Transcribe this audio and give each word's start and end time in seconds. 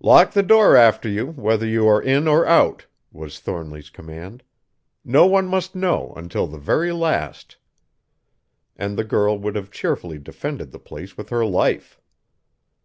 "Lock 0.00 0.32
the 0.32 0.42
door 0.42 0.74
after 0.74 1.08
you, 1.08 1.28
whether 1.28 1.64
you 1.64 1.86
are 1.86 2.02
in 2.02 2.26
or 2.26 2.44
out," 2.44 2.86
was 3.12 3.38
Thornly's 3.38 3.88
command. 3.88 4.42
"No 5.04 5.26
one 5.26 5.46
must 5.46 5.76
know, 5.76 6.12
until 6.16 6.48
the 6.48 6.58
very 6.58 6.90
last!" 6.90 7.56
And 8.74 8.98
the 8.98 9.04
girl 9.04 9.38
would 9.38 9.54
have 9.54 9.70
cheerfully 9.70 10.18
defended 10.18 10.72
the 10.72 10.80
place 10.80 11.16
with 11.16 11.28
her 11.28 11.46
life. 11.46 12.00